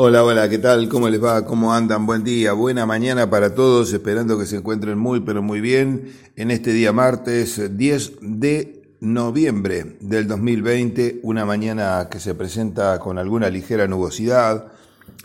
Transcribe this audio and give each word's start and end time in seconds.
Hola, 0.00 0.22
hola, 0.22 0.48
¿qué 0.48 0.58
tal? 0.58 0.88
¿Cómo 0.88 1.08
les 1.08 1.20
va? 1.20 1.44
¿Cómo 1.44 1.74
andan? 1.74 2.06
Buen 2.06 2.22
día, 2.22 2.52
buena 2.52 2.86
mañana 2.86 3.28
para 3.28 3.52
todos, 3.52 3.92
esperando 3.92 4.38
que 4.38 4.46
se 4.46 4.54
encuentren 4.54 4.96
muy, 4.96 5.18
pero 5.18 5.42
muy 5.42 5.60
bien 5.60 6.14
en 6.36 6.52
este 6.52 6.70
día 6.70 6.92
martes 6.92 7.76
10 7.76 8.12
de 8.20 8.94
noviembre 9.00 9.96
del 9.98 10.28
2020, 10.28 11.18
una 11.24 11.44
mañana 11.44 12.06
que 12.08 12.20
se 12.20 12.36
presenta 12.36 13.00
con 13.00 13.18
alguna 13.18 13.50
ligera 13.50 13.88
nubosidad, 13.88 14.66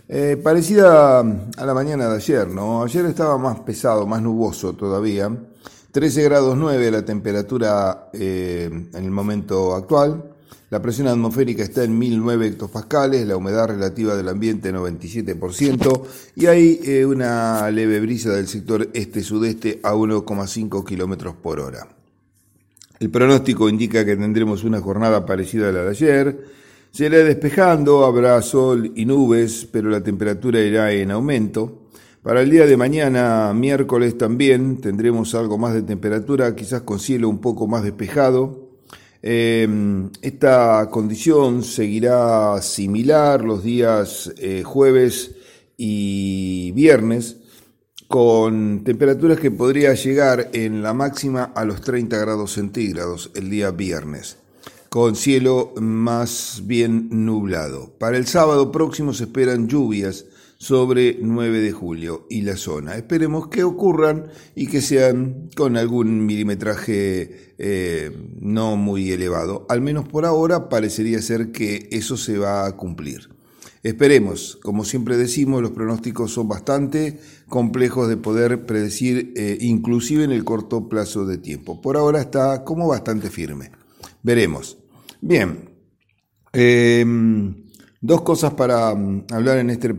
eh, 0.10 0.42
parecida 0.44 1.20
a 1.20 1.66
la 1.68 1.74
mañana 1.76 2.10
de 2.10 2.16
ayer, 2.16 2.48
¿no? 2.48 2.82
Ayer 2.82 3.06
estaba 3.06 3.38
más 3.38 3.60
pesado, 3.60 4.08
más 4.08 4.24
nuboso 4.24 4.74
todavía, 4.74 5.30
13 5.92 6.24
grados 6.24 6.58
9 6.58 6.90
la 6.90 7.06
temperatura 7.06 8.10
eh, 8.12 8.72
en 8.92 9.04
el 9.06 9.12
momento 9.12 9.76
actual, 9.76 10.33
la 10.70 10.82
presión 10.82 11.08
atmosférica 11.08 11.64
está 11.64 11.84
en 11.84 11.98
1009 12.00 12.48
hectopascales, 12.48 13.28
la 13.28 13.38
humedad 13.38 13.68
relativa 13.68 14.16
del 14.16 14.28
ambiente 14.28 14.74
97% 14.74 16.02
y 16.36 16.48
hay 16.48 16.80
eh, 16.84 17.06
una 17.06 17.70
leve 17.70 18.00
brisa 18.00 18.32
del 18.32 18.48
sector 18.48 18.90
este-sudeste 18.94 19.80
a 19.84 19.94
1,5 19.94 20.84
kilómetros 20.84 21.36
por 21.36 21.60
hora. 21.60 21.88
El 23.00 23.10
pronóstico 23.10 23.70
indica 23.70 24.06
que 24.06 24.16
tendremos 24.16 24.64
una 24.64 24.80
jornada 24.80 25.26
parecida 25.26 25.70
a 25.70 25.72
la 25.72 25.84
de 25.84 25.90
ayer. 25.90 26.48
Se 26.90 27.06
irá 27.06 27.18
despejando, 27.20 28.06
habrá 28.06 28.42
sol 28.42 28.94
y 28.96 29.06
nubes, 29.06 29.68
pero 29.72 29.90
la 29.90 30.02
temperatura 30.02 30.62
irá 30.62 30.92
en 30.92 31.12
aumento. 31.12 31.84
Para 32.24 32.42
el 32.42 32.50
día 32.50 32.66
de 32.66 32.78
mañana, 32.78 33.54
miércoles 33.54 34.18
también, 34.18 34.78
tendremos 34.78 35.36
algo 35.36 35.58
más 35.58 35.74
de 35.74 35.82
temperatura, 35.82 36.56
quizás 36.56 36.84
con 36.84 36.98
cielo 36.98 37.28
un 37.28 37.40
poco 37.40 37.68
más 37.68 37.84
despejado, 37.84 38.63
Em, 39.26 40.10
esta 40.22 40.90
condición 40.92 41.64
seguirá 41.64 42.62
similar 42.62 43.42
los 43.42 43.64
días 43.64 44.34
eh, 44.38 44.64
jueves 44.64 45.32
y 45.78 46.74
viernes, 46.74 47.38
con 48.10 48.84
temperaturas 48.84 49.40
que 49.40 49.50
podría 49.50 49.94
llegar 49.94 50.50
en 50.52 50.84
la 50.84 50.94
máxima 50.94 51.54
a 51.56 51.64
los 51.64 51.80
30 51.80 52.18
grados 52.18 52.52
centígrados 52.52 53.32
el 53.34 53.50
día 53.50 53.72
viernes, 53.72 54.40
con 54.90 55.16
cielo 55.16 55.74
más 55.80 56.64
bien 56.66 57.08
nublado. 57.10 57.94
Para 57.98 58.18
el 58.18 58.28
sábado 58.28 58.74
próximo 58.74 59.14
se 59.14 59.24
esperan 59.24 59.70
lluvias 59.70 60.26
sobre 60.64 61.18
9 61.20 61.60
de 61.60 61.74
julio 61.74 62.26
y 62.30 62.42
la 62.44 62.56
zona. 62.56 62.96
Esperemos 62.96 63.50
que 63.50 63.66
ocurran 63.66 64.30
y 64.56 64.68
que 64.68 64.80
sean 64.80 65.50
con 65.58 65.76
algún 65.76 66.26
milimetraje 66.26 67.54
eh, 67.58 68.12
no 68.40 68.78
muy 68.78 69.12
elevado. 69.12 69.66
Al 69.68 69.82
menos 69.82 70.08
por 70.08 70.26
ahora 70.26 70.70
parecería 70.70 71.22
ser 71.22 71.52
que 71.52 71.90
eso 71.92 72.16
se 72.16 72.38
va 72.38 72.66
a 72.66 72.78
cumplir. 72.78 73.30
Esperemos, 73.84 74.58
como 74.64 74.86
siempre 74.86 75.18
decimos, 75.18 75.62
los 75.62 75.72
pronósticos 75.72 76.32
son 76.32 76.48
bastante 76.48 77.20
complejos 77.50 78.08
de 78.08 78.16
poder 78.16 78.66
predecir, 78.66 79.34
eh, 79.36 79.58
inclusive 79.60 80.24
en 80.24 80.32
el 80.32 80.46
corto 80.46 80.88
plazo 80.88 81.26
de 81.26 81.40
tiempo. 81.40 81.82
Por 81.82 81.98
ahora 81.98 82.22
está 82.22 82.64
como 82.64 82.88
bastante 82.88 83.30
firme. 83.30 83.72
Veremos. 84.22 84.78
Bien, 85.20 85.72
eh, 86.54 87.06
dos 88.00 88.22
cosas 88.22 88.54
para 88.54 88.96
mm, 88.96 89.26
hablar 89.32 89.58
en 89.58 89.70
este 89.70 89.94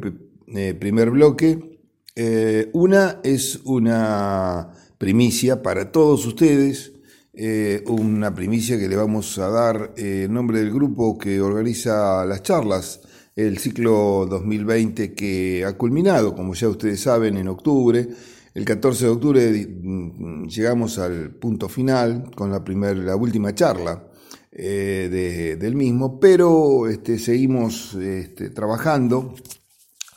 eh, 0.54 0.74
primer 0.74 1.10
bloque. 1.10 1.80
Eh, 2.14 2.70
una 2.74 3.20
es 3.24 3.60
una 3.64 4.70
primicia 4.98 5.62
para 5.62 5.90
todos 5.90 6.24
ustedes, 6.26 6.92
eh, 7.32 7.82
una 7.88 8.32
primicia 8.32 8.78
que 8.78 8.88
le 8.88 8.94
vamos 8.94 9.36
a 9.38 9.48
dar 9.48 9.94
en 9.96 10.32
nombre 10.32 10.60
del 10.60 10.72
grupo 10.72 11.18
que 11.18 11.40
organiza 11.40 12.24
las 12.24 12.44
charlas, 12.44 13.00
el 13.34 13.58
ciclo 13.58 14.26
2020 14.30 15.12
que 15.14 15.64
ha 15.64 15.76
culminado, 15.76 16.36
como 16.36 16.54
ya 16.54 16.68
ustedes 16.68 17.00
saben, 17.00 17.36
en 17.36 17.48
octubre. 17.48 18.08
El 18.54 18.64
14 18.64 19.06
de 19.06 19.10
octubre 19.10 19.66
mm, 19.82 20.46
llegamos 20.46 20.98
al 21.00 21.30
punto 21.34 21.68
final 21.68 22.30
con 22.36 22.52
la, 22.52 22.62
primera 22.62 22.94
la 22.94 23.16
última 23.16 23.52
charla 23.54 24.08
del 24.52 25.74
mismo, 25.74 26.20
pero 26.20 26.88
este, 26.88 27.18
seguimos 27.18 27.96
este, 27.96 28.50
trabajando 28.50 29.34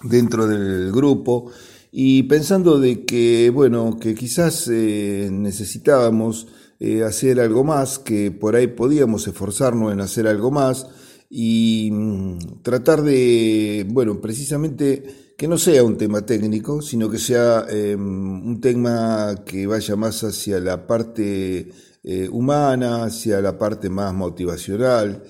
dentro 0.03 0.47
del 0.47 0.91
grupo 0.91 1.51
y 1.91 2.23
pensando 2.23 2.79
de 2.79 3.05
que, 3.05 3.49
bueno, 3.49 3.97
que 3.99 4.13
quizás 4.13 4.67
eh, 4.71 5.29
necesitábamos 5.31 6.47
eh, 6.79 7.03
hacer 7.03 7.39
algo 7.39 7.63
más, 7.63 7.97
que 7.97 8.31
por 8.31 8.55
ahí 8.55 8.67
podíamos 8.67 9.27
esforzarnos 9.27 9.93
en 9.93 10.01
hacer 10.01 10.27
algo 10.27 10.51
más 10.51 10.87
y 11.29 11.89
mm, 11.91 12.61
tratar 12.61 13.01
de, 13.01 13.85
bueno, 13.89 14.21
precisamente 14.21 15.33
que 15.37 15.47
no 15.47 15.57
sea 15.57 15.83
un 15.83 15.97
tema 15.97 16.25
técnico, 16.25 16.81
sino 16.81 17.09
que 17.09 17.19
sea 17.19 17.65
em, 17.69 18.45
un 18.47 18.61
tema 18.61 19.43
que 19.45 19.67
vaya 19.67 19.95
más 19.95 20.23
hacia 20.23 20.59
la 20.59 20.85
parte 20.87 21.69
eh, 22.03 22.29
humana, 22.31 23.05
hacia 23.05 23.41
la 23.41 23.57
parte 23.57 23.89
más 23.89 24.13
motivacional. 24.13 25.23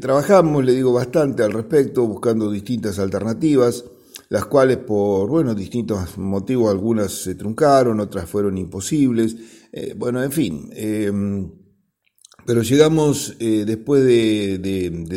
trabajamos, 0.00 0.64
le 0.64 0.72
digo, 0.74 0.92
bastante 0.92 1.42
al 1.42 1.52
respecto, 1.52 2.06
buscando 2.06 2.50
distintas 2.50 2.98
alternativas 2.98 3.84
las 4.28 4.44
cuales 4.46 4.78
por 4.78 5.28
bueno, 5.28 5.54
distintos 5.54 6.18
motivos 6.18 6.70
algunas 6.70 7.12
se 7.12 7.34
truncaron, 7.34 8.00
otras 8.00 8.28
fueron 8.28 8.58
imposibles, 8.58 9.36
eh, 9.72 9.94
bueno, 9.96 10.22
en 10.22 10.32
fin. 10.32 10.70
Em, 10.74 11.50
pero 12.46 12.62
llegamos 12.62 13.36
eh, 13.40 13.64
después 13.66 14.04
de, 14.04 14.58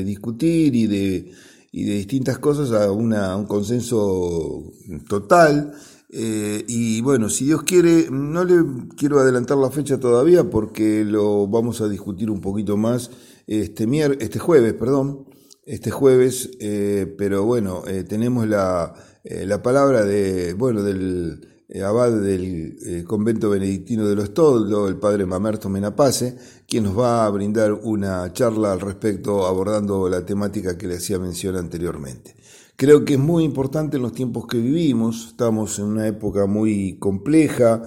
discutir 0.06 0.76
y 0.76 0.88
de, 0.88 1.32
y 1.72 1.84
de 1.86 1.94
distintas 1.96 2.40
cosas 2.40 2.72
a, 2.72 2.92
una, 2.92 3.36
un 3.36 3.46
consenso 3.46 4.74
total. 5.08 5.74
Eh, 6.14 6.66
y 6.68 7.00
bueno, 7.02 7.30
si 7.30 7.46
Dios 7.46 7.64
quiere, 7.64 8.08
no 8.12 8.44
le 8.44 8.56
quiero 8.98 9.20
adelantar 9.20 9.58
la 9.58 9.72
fecha 9.72 9.98
todavía 9.98 10.50
porque 10.50 11.06
lo 11.06 11.48
vamos 11.48 11.80
a 11.80 11.88
discutir 11.88 12.30
un 12.30 12.42
poquito 12.42 12.76
más 12.76 13.12
este, 13.48 13.88
este 14.20 14.40
jueves, 14.40 14.74
perdón 14.74 15.31
este 15.66 15.92
jueves, 15.92 16.52
eh, 16.60 17.14
pero 17.18 17.44
bueno, 17.46 17.84
eh, 17.88 18.04
tenemos 18.04 18.48
la, 18.48 18.94
eh, 19.24 19.46
la, 19.46 19.62
palabra 19.62 20.04
de, 20.06 20.54
bueno, 20.54 20.84
del 20.84 21.48
abad 21.86 22.12
del 22.12 23.06
convento 23.08 23.50
benedictino 23.50 24.06
de 24.06 24.16
los 24.16 24.34
Toldos, 24.34 24.90
el 24.90 24.98
padre 24.98 25.26
Mamerto 25.26 25.70
Menapace, 25.70 26.36
quien 26.68 26.84
nos 26.84 27.00
va 27.00 27.26
a 27.26 27.30
brindar 27.30 27.72
una 27.72 28.34
charla 28.34 28.74
al 28.74 28.82
respecto 28.82 29.46
abordando 29.46 30.10
la 30.10 30.26
temática 30.26 30.78
que 30.78 30.88
le 30.88 30.96
hacía 30.96 31.18
mención 31.18 31.56
anteriormente. 31.56 32.36
Creo 32.76 33.06
que 33.06 33.14
es 33.14 33.20
muy 33.20 33.46
importante 33.46 33.96
en 33.96 34.04
los 34.04 34.12
tiempos 34.12 34.48
que 34.48 34.58
vivimos, 34.58 35.28
estamos 35.30 35.80
en 35.80 35.86
una 35.86 36.08
época 36.08 36.46
muy 36.46 36.98
compleja, 37.00 37.84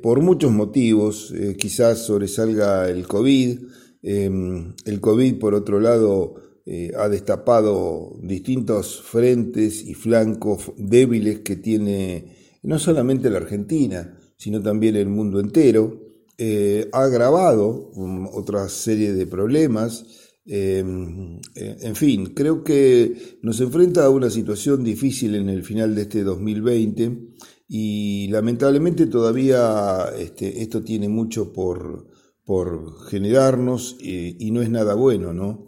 por 0.00 0.20
muchos 0.20 0.52
motivos, 0.52 1.34
quizás 1.58 2.06
sobresalga 2.06 2.88
el 2.88 3.06
COVID, 3.08 3.58
el 4.02 5.00
COVID 5.00 5.38
por 5.38 5.54
otro 5.54 5.80
lado 5.80 6.47
eh, 6.70 6.92
ha 6.98 7.08
destapado 7.08 8.18
distintos 8.22 9.00
frentes 9.00 9.82
y 9.82 9.94
flancos 9.94 10.70
débiles 10.76 11.38
que 11.38 11.56
tiene 11.56 12.36
no 12.62 12.78
solamente 12.78 13.30
la 13.30 13.38
Argentina, 13.38 14.20
sino 14.36 14.60
también 14.60 14.94
el 14.96 15.08
mundo 15.08 15.40
entero. 15.40 15.98
Eh, 16.36 16.90
ha 16.92 17.04
agravado 17.04 17.90
otra 18.34 18.68
serie 18.68 19.14
de 19.14 19.26
problemas. 19.26 20.04
Em, 20.44 21.38
eh, 21.54 21.76
en 21.80 21.96
fin, 21.96 22.34
creo 22.34 22.62
que 22.62 23.38
nos 23.40 23.62
enfrenta 23.62 24.04
a 24.04 24.10
una 24.10 24.28
situación 24.28 24.84
difícil 24.84 25.36
en 25.36 25.48
el 25.48 25.62
final 25.64 25.94
de 25.94 26.02
este 26.02 26.22
2020 26.22 27.34
y 27.66 28.28
lamentablemente 28.28 29.06
todavía 29.06 30.04
este, 30.18 30.60
esto 30.60 30.84
tiene 30.84 31.08
mucho 31.08 31.50
por, 31.50 32.08
por 32.44 33.08
generarnos 33.08 33.96
y 34.00 34.50
no 34.50 34.60
es 34.60 34.68
nada 34.68 34.94
bueno, 34.94 35.32
¿no? 35.32 35.67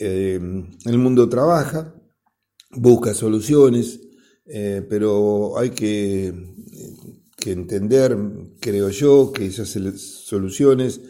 Eh, 0.00 0.40
el 0.84 0.98
mundo 0.98 1.28
trabaja, 1.28 1.92
busca 2.70 3.14
soluciones, 3.14 4.00
eh, 4.46 4.86
pero 4.88 5.58
hay 5.58 5.70
que, 5.70 6.32
entender, 7.44 8.16
creo 8.60 8.90
yo, 8.90 9.32
que 9.32 9.46
esas 9.46 9.70
soluciones 9.96 11.00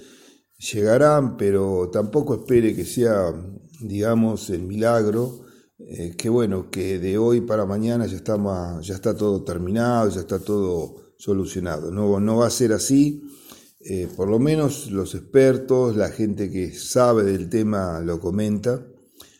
llegarán, 0.57 1.37
pero 1.37 1.91
tampoco 1.93 2.37
espere 2.37 2.77
que 2.77 2.85
sea, 2.85 3.33
digamos, 3.81 4.49
el 4.51 4.63
milagro, 4.63 5.41
eh, 5.81 6.15
que 6.17 6.29
bueno, 6.29 6.71
que 6.71 7.01
de 7.01 7.19
hoy 7.19 7.41
para 7.41 7.67
mañana 7.67 8.07
ya 8.07 8.17
está, 8.17 8.39
ya 8.81 8.95
está 8.95 9.17
todo 9.17 9.43
terminado, 9.43 10.09
ya 10.11 10.21
está 10.21 10.39
todo 10.39 11.15
solucionado. 11.19 11.91
No, 11.91 12.21
no 12.21 12.37
va 12.37 12.47
a 12.47 12.51
ser 12.51 12.73
así. 12.73 13.23
Eh, 13.91 14.07
por 14.15 14.29
lo 14.29 14.39
menos 14.39 14.91
los 14.91 15.15
expertos, 15.15 15.97
la 15.97 16.11
gente 16.11 16.51
que 16.51 16.75
sabe 16.75 17.25
del 17.25 17.49
tema 17.49 18.01
lo 18.01 18.21
comenta. 18.21 18.87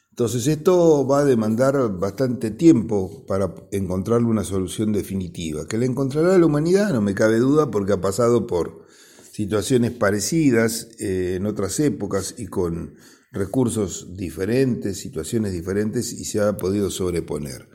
Entonces 0.09 0.47
esto 0.47 1.07
va 1.07 1.21
a 1.21 1.25
demandar 1.27 1.77
bastante 1.99 2.51
tiempo 2.51 3.27
para 3.27 3.55
encontrar 3.73 4.23
una 4.23 4.45
solución 4.45 4.91
definitiva. 4.91 5.69
Que 5.69 5.77
la 5.77 5.85
encontrará 5.85 6.39
la 6.39 6.47
humanidad, 6.47 6.95
no 6.95 7.03
me 7.03 7.15
cabe 7.15 7.41
duda, 7.41 7.71
porque 7.71 7.93
ha 7.93 8.01
pasado 8.01 8.47
por 8.47 8.87
situaciones 9.33 9.91
parecidas 9.91 10.89
eh, 10.99 11.35
en 11.37 11.45
otras 11.45 11.79
épocas 11.79 12.35
y 12.39 12.47
con 12.47 12.95
recursos 13.31 14.17
diferentes, 14.17 14.97
situaciones 14.99 15.53
diferentes 15.53 16.11
y 16.11 16.25
se 16.25 16.41
ha 16.41 16.57
podido 16.57 16.91
sobreponer. 16.91 17.69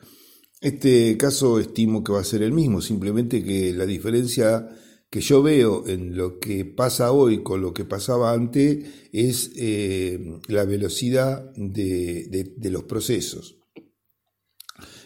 Este 0.60 1.16
caso 1.18 1.60
estimo 1.60 2.04
que 2.04 2.14
va 2.14 2.22
a 2.22 2.24
ser 2.24 2.42
el 2.42 2.52
mismo, 2.52 2.82
simplemente 2.82 3.44
que 3.44 3.74
la 3.74 3.86
diferencia 3.86 4.68
que 5.14 5.22
yo 5.22 5.44
veo 5.44 5.84
en 5.86 6.18
lo 6.18 6.40
que 6.40 6.66
pasa 6.66 7.12
hoy 7.12 7.44
con 7.44 7.62
lo 7.62 7.72
que 7.72 7.86
pasaba 7.86 8.34
antes 8.34 8.84
es 9.12 9.52
eh, 9.58 10.40
la 10.48 10.66
velocidad 10.66 11.54
de, 11.56 12.52
los 12.72 12.86
procesos. 12.86 13.60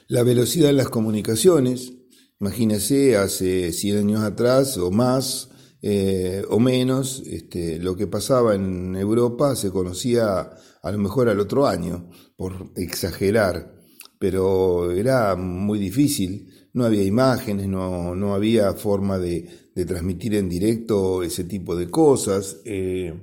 La 0.08 0.24
velocidad 0.24 0.68
de 0.68 0.74
las 0.74 0.88
comunicaciones, 0.88 1.92
imagínense 2.40 3.18
hace 3.18 3.74
100 3.74 3.98
años 3.98 4.22
atrás 4.22 4.78
o 4.78 4.92
más 4.92 5.50
eh, 5.82 6.42
o 6.48 6.58
menos, 6.58 7.22
este, 7.26 7.78
lo 7.78 7.98
que 7.98 8.08
pasaba 8.08 8.56
en 8.56 8.96
Europa 8.96 9.58
se 9.58 9.72
conocía 9.72 10.52
a 10.84 10.92
lo 10.94 11.00
mejor 11.00 11.28
al 11.28 11.42
otro 11.42 11.68
año, 11.68 12.10
por 12.38 12.72
exagerar 12.78 13.78
pero 14.20 14.92
era 14.92 15.36
muy 15.36 15.80
difícil, 15.80 16.67
no 16.78 16.86
había 16.86 17.04
imágenes, 17.04 17.68
no, 17.68 18.14
no 18.14 18.36
había 18.36 18.72
forma 18.74 19.18
de, 19.18 19.50
de, 19.74 19.86
transmitir 19.86 20.36
en 20.36 20.48
directo 20.48 21.24
ese 21.24 21.44
tipo 21.44 21.76
de 21.76 21.90
cosas. 21.90 22.62
Eh, 22.66 23.14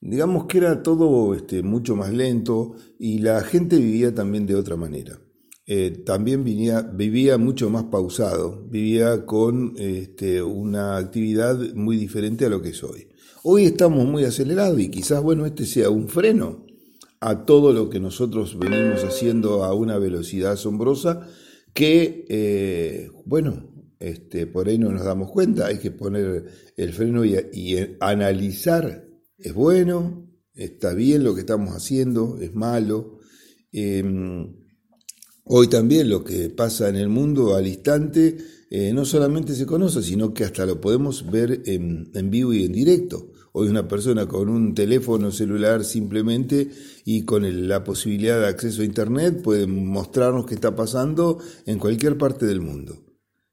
digamos 0.00 0.46
que 0.46 0.58
era 0.58 0.82
todo 0.82 1.32
este, 1.34 1.62
mucho 1.62 1.94
más 1.94 2.12
lento 2.12 2.74
y 2.98 3.18
la 3.18 3.42
gente 3.42 3.76
vivía 3.76 4.12
también 4.12 4.44
de 4.44 4.56
otra 4.56 4.76
manera. 4.76 5.20
Eh, 5.68 6.02
también 6.04 6.42
vivía, 6.44 7.38
mucho 7.38 7.70
más 7.70 7.84
pausado, 7.84 8.66
vivía 8.68 9.24
con 9.24 9.74
este, 9.76 10.42
una 10.42 10.96
actividad 10.96 11.58
muy 11.74 11.96
diferente 11.96 12.46
a 12.46 12.48
lo 12.48 12.60
que 12.60 12.70
es 12.70 12.82
hoy. 12.82 13.06
Hoy 13.44 13.66
estamos 13.66 14.04
muy 14.04 14.24
acelerados 14.24 14.80
y 14.80 14.90
quizás, 14.90 15.22
bueno, 15.22 15.46
este 15.46 15.64
sea 15.64 15.90
un 15.90 16.08
freno 16.08 16.66
a 17.20 17.44
todo 17.44 17.72
lo 17.72 17.88
que 17.88 18.00
nosotros 18.00 18.58
venimos 18.58 19.04
haciendo 19.04 19.62
a 19.64 19.74
una 19.74 19.98
velocidad 19.98 20.52
asombrosa 20.52 21.28
que, 21.76 22.24
eh, 22.30 23.10
bueno, 23.26 23.68
este, 24.00 24.46
por 24.46 24.66
ahí 24.66 24.78
no 24.78 24.90
nos 24.90 25.04
damos 25.04 25.30
cuenta, 25.30 25.66
hay 25.66 25.76
que 25.76 25.90
poner 25.90 26.46
el 26.74 26.92
freno 26.94 27.22
y, 27.22 27.76
analizar, 28.00 29.06
es 29.36 29.52
bueno, 29.52 30.26
está 30.54 30.94
bien 30.94 31.22
lo 31.22 31.34
que 31.34 31.42
estamos 31.42 31.74
haciendo, 31.74 32.38
es 32.40 32.54
malo. 32.54 33.18
Em, 33.72 34.56
hoy 35.44 35.68
también 35.68 36.08
lo 36.08 36.24
que 36.24 36.48
pasa 36.48 36.88
en 36.88 36.96
el 36.96 37.10
mundo 37.10 37.54
al 37.54 37.66
instante 37.66 38.38
eh, 38.70 38.94
no 38.94 39.04
solamente 39.04 39.54
se 39.54 39.66
conoce, 39.66 40.02
sino 40.02 40.32
que 40.32 40.44
hasta 40.44 40.64
lo 40.64 40.80
podemos 40.80 41.30
ver 41.30 41.62
en 41.66 42.30
vivo 42.30 42.54
y 42.54 42.64
en 42.64 42.72
directo. 42.72 43.32
Hoy 43.58 43.68
una 43.68 43.88
persona 43.88 44.28
con 44.28 44.50
un 44.50 44.74
teléfono 44.74 45.32
celular 45.32 45.82
simplemente 45.82 46.68
y 47.06 47.22
con 47.22 47.66
la 47.66 47.84
posibilidad 47.84 48.38
de 48.38 48.48
acceso 48.48 48.82
a 48.82 48.84
Internet 48.84 49.40
puede 49.40 49.66
mostrarnos 49.66 50.44
qué 50.44 50.54
está 50.54 50.76
pasando 50.76 51.38
en 51.64 51.78
cualquier 51.78 52.18
parte 52.18 52.44
del 52.44 52.60
mundo, 52.60 53.02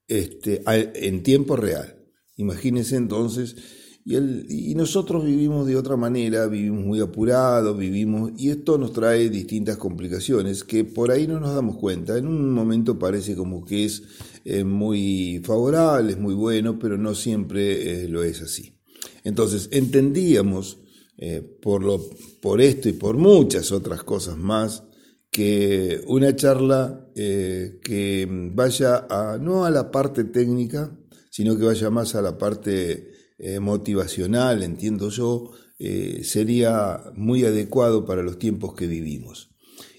este, 0.06 0.62
en 0.68 1.24
tiempo 1.24 1.56
real. 1.56 2.04
Imagínense 2.36 2.98
entonces, 2.98 3.56
y, 4.04 4.72
y 4.72 4.76
nosotros 4.76 5.24
vivimos 5.24 5.68
de 5.68 5.78
otra 5.78 5.96
manera, 5.96 6.48
vivimos 6.48 6.84
muy 6.84 7.00
apurados, 7.00 7.78
vivimos, 7.78 8.34
y 8.36 8.50
esto 8.50 8.78
nos 8.78 8.92
trae 8.92 9.30
distintas 9.30 9.78
complicaciones 9.78 10.66
que 10.66 10.84
por 10.84 11.12
ahí 11.12 11.28
no 11.28 11.40
nos 11.40 11.56
damos 11.56 11.78
cuenta. 11.78 12.18
En 12.18 12.28
un 12.28 12.52
momento 12.52 13.00
parece 13.00 13.38
como 13.38 13.64
que 13.64 13.86
es 13.86 14.04
eh, 14.44 14.66
muy 14.66 15.42
favorable, 15.46 16.12
es 16.12 16.20
muy 16.20 16.34
bueno, 16.34 16.78
pero 16.78 16.98
no 16.98 17.16
siempre 17.16 18.04
eh, 18.04 18.10
lo 18.10 18.22
es 18.22 18.42
así. 18.42 18.74
Entonces 19.24 19.70
entendíamos 19.72 20.80
eh, 21.18 21.42
por, 21.62 21.84
lo, 21.84 22.02
por 22.42 22.60
esto 22.60 22.90
y 22.90 22.94
por 22.94 23.18
muchas 23.18 23.72
otras 23.72 24.04
cosas 24.04 24.38
más 24.38 24.84
que 25.30 26.02
una 26.08 26.36
charla 26.36 27.08
eh, 27.16 27.80
que 27.84 28.28
vaya 28.54 29.08
a, 29.10 29.38
no 29.38 29.66
a 29.66 29.72
la 29.72 29.92
parte 29.92 30.24
técnica, 30.26 30.98
sino 31.30 31.58
que 31.58 31.66
vaya 31.66 31.90
más 31.90 32.16
a 32.16 32.22
la 32.22 32.38
parte 32.38 33.12
eh, 33.38 33.60
motivacional, 33.60 34.64
entiendo 34.64 35.10
yo, 35.10 35.52
sería 36.22 37.12
muy 37.16 37.44
adecuado 37.44 38.06
para 38.06 38.24
los 38.24 38.40
tiempos 38.40 38.74
que 38.74 38.88
vivimos. 38.88 39.50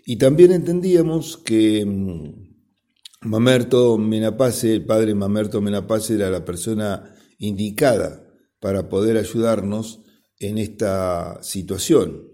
Y 0.07 0.17
también 0.17 0.53
entendíamos 0.53 1.37
que 1.37 1.85
mm, 1.85 3.29
Mamerto 3.29 3.99
Menapace, 3.99 4.73
el 4.73 4.87
padre 4.87 5.15
Mamerto 5.15 5.61
Menapace, 5.61 6.15
era 6.15 6.31
la 6.31 6.45
persona 6.45 7.15
indicada 7.39 8.24
para 8.65 8.89
poder 8.89 9.19
ayudarnos 9.19 10.01
en 10.39 10.57
esta 10.57 11.39
situación. 11.43 12.31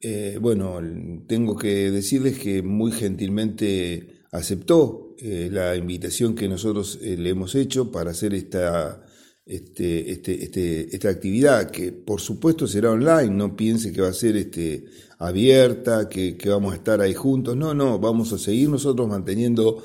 Eh, 0.00 0.38
bueno, 0.40 0.80
tengo 1.26 1.56
que 1.56 1.90
decirles 1.90 2.38
que 2.38 2.62
muy 2.62 2.90
gentilmente 2.90 4.22
aceptó 4.32 5.14
eh, 5.18 5.50
la 5.52 5.76
invitación 5.76 6.34
que 6.34 6.48
nosotros 6.48 6.98
eh, 7.02 7.18
le 7.18 7.28
hemos 7.28 7.54
hecho 7.54 7.92
para 7.92 8.12
hacer 8.12 8.32
esta, 8.32 9.04
este, 9.44 10.10
este, 10.10 10.44
este, 10.44 10.96
esta 10.96 11.10
actividad, 11.10 11.70
que 11.70 11.92
por 11.92 12.22
supuesto 12.22 12.66
será 12.66 12.90
online, 12.90 13.34
no 13.34 13.54
piense 13.54 13.92
que 13.92 14.00
va 14.00 14.08
a 14.08 14.14
ser 14.14 14.38
este, 14.38 14.86
abierta, 15.18 16.08
que, 16.08 16.38
que 16.38 16.48
vamos 16.48 16.72
a 16.72 16.76
estar 16.76 17.02
ahí 17.02 17.12
juntos, 17.12 17.58
no, 17.58 17.74
no, 17.74 17.98
vamos 17.98 18.32
a 18.32 18.38
seguir 18.38 18.70
nosotros 18.70 19.06
manteniendo 19.06 19.84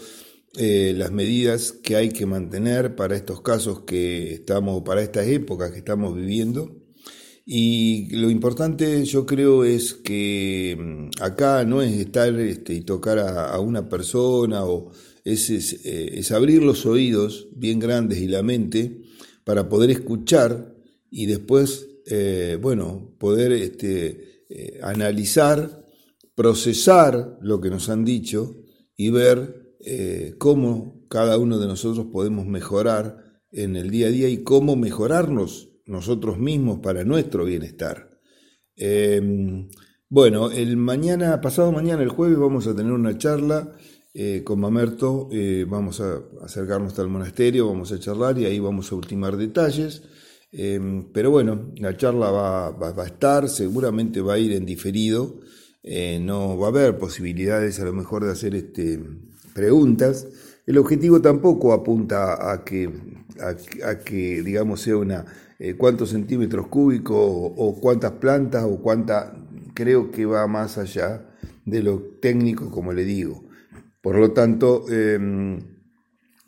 eh, 0.57 0.93
las 0.97 1.11
medidas 1.11 1.71
que 1.71 1.95
hay 1.95 2.09
que 2.09 2.25
mantener 2.25 2.95
para 2.95 3.15
estos 3.15 3.41
casos 3.41 3.81
que 3.81 4.33
estamos, 4.33 4.81
para 4.81 5.03
estas 5.03 5.27
épocas 5.27 5.71
que 5.71 5.77
estamos 5.77 6.15
viviendo. 6.15 6.75
Y 7.45 8.15
lo 8.15 8.31
importante 8.31 9.05
yo 9.05 9.27
creo 9.27 9.63
es 9.63 9.93
que 9.93 10.75
mm, 10.79 11.21
acá 11.21 11.63
no 11.65 11.83
es 11.83 11.93
estar 11.93 12.33
este, 12.39 12.73
y 12.73 12.81
tocar 12.81 13.19
a, 13.19 13.59
una 13.59 13.89
persona, 13.89 14.65
o 14.65 14.91
es, 15.23 15.49
eh, 15.51 16.19
es, 16.19 16.31
abrir 16.31 16.63
los 16.63 16.85
oídos 16.87 17.47
bien 17.55 17.79
grandes 17.79 18.19
y 18.19 18.27
la 18.27 18.41
mente 18.41 19.01
para 19.43 19.69
poder 19.69 19.91
escuchar 19.91 20.75
y 21.11 21.27
después, 21.27 21.87
eh, 22.07 22.57
bueno, 22.59 23.15
poder 23.19 23.51
este, 23.51 24.45
analizar, 24.81 25.85
procesar 26.33 27.37
lo 27.41 27.61
que 27.61 27.69
nos 27.69 27.87
han 27.89 28.03
dicho 28.03 28.63
y 28.97 29.11
ver 29.11 29.58
eh, 29.81 30.35
cómo 30.37 31.05
cada 31.07 31.37
uno 31.37 31.57
de 31.57 31.67
nosotros 31.67 32.07
podemos 32.11 32.45
mejorar 32.45 33.41
en 33.51 33.77
el 33.77 33.89
día 33.89 34.07
a 34.07 34.11
día 34.11 34.27
y 34.27 34.43
cómo 34.43 34.75
mejorarnos 34.75 35.69
nosotros 35.85 36.37
mismos 36.37 36.79
para 36.79 37.05
nuestro 37.05 37.45
bienestar. 37.45 38.19
Em, 38.75 39.69
bueno, 40.09 40.51
el 40.51 40.75
mañana, 40.77 41.39
pasado 41.41 41.71
mañana, 41.71 42.03
el 42.03 42.09
jueves, 42.09 42.37
vamos 42.37 42.67
a 42.67 42.75
tener 42.75 42.91
una 42.91 43.17
charla 43.17 43.71
eh, 44.13 44.43
con 44.43 44.59
Mamerto, 44.59 45.29
eh, 45.31 45.65
vamos 45.67 46.01
a 46.01 46.23
acercarnos 46.43 46.97
el 46.99 47.07
monasterio, 47.07 47.67
vamos 47.67 47.91
a 47.91 47.99
charlar 47.99 48.37
y 48.37 48.45
ahí 48.45 48.59
vamos 48.59 48.91
a 48.91 48.95
ultimar 48.95 49.37
detalles. 49.37 50.03
Em, 50.51 51.11
pero 51.13 51.31
bueno, 51.31 51.71
la 51.77 51.95
charla 51.95 52.31
va, 52.31 52.71
va, 52.71 53.03
a 53.03 53.07
estar, 53.07 53.47
seguramente 53.47 54.19
va 54.19 54.33
a 54.33 54.39
ir 54.39 54.51
en 54.53 54.65
diferido, 54.65 55.39
no 56.21 56.57
va 56.57 56.67
a 56.67 56.69
haber 56.69 56.97
posibilidades 56.97 57.79
a 57.79 57.85
lo 57.85 57.93
mejor 57.93 58.25
de 58.25 58.31
hacer 58.31 58.55
este, 58.55 58.99
preguntas. 59.53 60.27
El 60.65 60.77
objetivo 60.77 61.21
tampoco 61.21 61.73
apunta 61.73 62.51
a 62.51 62.63
que, 62.63 62.89
a, 63.41 63.99
que 63.99 64.41
digamos, 64.43 64.81
sea 64.81 64.97
una 64.97 65.25
eh, 65.59 65.75
cuántos 65.75 66.11
centímetros 66.11 66.67
cúbicos 66.67 67.17
o, 67.19 67.79
cuántas 67.81 68.13
plantas 68.13 68.63
o 68.63 68.81
cuánta, 68.81 69.35
creo 69.73 70.11
que 70.11 70.25
va 70.25 70.47
más 70.47 70.77
allá 70.77 71.25
de 71.65 71.83
lo 71.83 72.01
técnico, 72.21 72.71
como 72.71 72.93
le 72.93 73.03
digo. 73.03 73.43
Por 74.01 74.17
lo 74.17 74.31
tanto, 74.31 74.85
eh, 74.89 75.59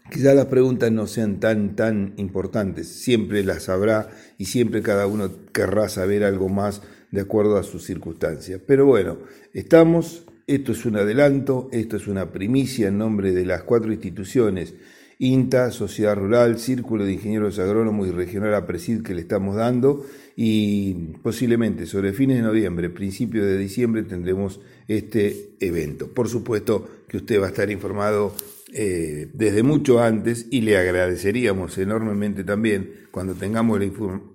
quizás 0.10 0.36
las 0.36 0.46
preguntas 0.46 0.92
no 0.92 1.08
sean 1.08 1.40
tan, 1.40 1.76
tan 1.76 2.14
importantes, 2.18 2.88
siempre 2.88 3.44
las 3.44 3.70
habrá 3.70 4.10
y 4.38 4.46
siempre 4.46 4.82
cada 4.82 5.08
uno 5.08 5.30
querrá 5.54 5.90
saber 5.90 6.24
algo 6.24 6.48
más 6.50 6.82
de 7.12 7.22
acuerdo 7.22 7.58
a 7.58 7.64
sus 7.64 7.84
circunstancias. 7.84 8.62
Pero 8.66 8.86
bueno, 8.86 9.18
estamos 9.54 10.26
esto 10.56 10.74
es 10.74 10.86
un 10.86 10.98
adelanto, 10.98 11.70
esto 11.72 11.96
es 11.96 12.08
una 12.08 12.30
primicia 12.30 12.90
en 12.90 12.98
nombre 12.98 13.32
de 13.32 13.46
las 13.46 13.64
cuatro 13.64 13.94
instituciones, 13.94 14.74
INTA, 15.18 15.72
Sociedad 15.72 16.18
Rural, 16.18 16.60
Círculo 16.60 17.06
de 17.06 17.14
Ingenieros 17.14 17.58
Agrónomos 17.58 18.10
y 18.10 18.12
Regional 18.12 18.54
APRESID 18.56 19.02
que 19.02 19.14
le 19.14 19.22
estamos 19.22 19.56
dando. 19.56 20.06
Y 20.36 20.94
posiblemente 21.24 21.86
sobre 21.86 22.12
fines 22.12 22.38
de 22.38 22.44
noviembre, 22.44 22.90
principios 22.90 23.46
de 23.46 23.58
diciembre 23.58 24.04
tendremos 24.04 24.60
este 24.90 25.52
evento. 25.62 26.10
Por 26.10 26.28
supuesto 26.28 26.90
que 27.08 27.18
usted 27.18 27.40
va 27.40 27.46
a 27.46 27.50
estar 27.50 27.70
informado 27.72 28.36
eh, 28.74 29.30
desde 29.34 29.64
mucho 29.64 30.02
antes 30.02 30.48
y 30.50 30.62
le 30.62 30.78
agradeceríamos 30.78 31.78
enormemente 31.78 32.44
también 32.44 32.92
cuando 33.12 33.36
tengamos 33.36 33.80
la 33.80 33.86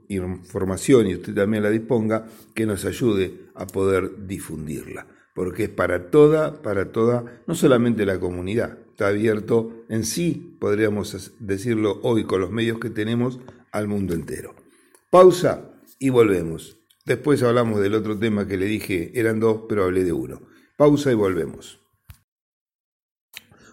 información 0.09 1.09
y 1.09 1.15
usted 1.15 1.35
también 1.35 1.63
la 1.63 1.71
disponga, 1.71 2.27
que 2.55 2.65
nos 2.65 2.87
ayude 2.87 3.33
a 3.55 3.67
poder 3.67 4.27
difundirla 4.27 5.07
porque 5.37 5.65
es 5.65 5.69
para 5.69 6.11
toda, 6.11 6.63
para 6.63 6.93
toda, 6.93 7.43
no 7.47 7.55
solamente 7.55 8.07
la 8.07 8.19
comunidad, 8.19 8.79
está 8.89 9.09
abierto 9.09 9.85
en 9.91 10.05
sí, 10.05 10.57
podríamos 10.59 11.35
decirlo 11.39 12.01
hoy 12.03 12.25
con 12.25 12.41
los 12.41 12.51
medios 12.51 12.81
que 12.81 12.89
tenemos, 12.89 13.39
al 13.71 13.87
mundo 13.87 14.15
entero. 14.15 14.55
Pausa 15.11 15.73
y 15.99 16.09
volvemos. 16.09 16.79
Después 17.05 17.43
hablamos 17.43 17.81
del 17.81 17.95
otro 17.95 18.19
tema 18.19 18.49
que 18.49 18.57
le 18.57 18.65
dije, 18.65 19.13
eran 19.15 19.39
dos, 19.39 19.65
pero 19.69 19.85
hablé 19.85 20.05
de 20.05 20.13
uno. 20.15 20.41
Pausa 20.79 21.13
y 21.13 21.15
volvemos. 21.15 21.81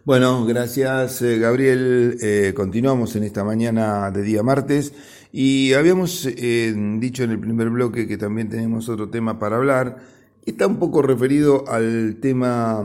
Bueno, 0.04 0.46
gracias 0.46 1.22
eh, 1.22 1.38
Gabriel. 1.40 2.18
Eh, 2.22 2.52
continuamos 2.54 3.16
en 3.16 3.24
esta 3.24 3.46
mañana 3.46 4.12
de 4.12 4.22
día 4.22 4.44
martes 4.44 4.94
y 5.32 5.72
habíamos 5.72 6.26
eh, 6.26 6.76
dicho 7.00 7.24
en 7.24 7.32
el 7.32 7.40
primer 7.40 7.70
bloque 7.70 8.06
que 8.06 8.18
también 8.18 8.50
tenemos 8.50 8.90
otro 8.90 9.10
tema 9.10 9.40
para 9.40 9.56
hablar. 9.56 10.13
Está 10.46 10.68
un 10.68 10.78
poco 10.78 11.02
referido 11.02 11.64
al 11.70 12.18
tema 12.22 12.84